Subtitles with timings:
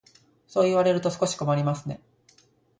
[0.47, 2.01] そう言われると少し困りますね。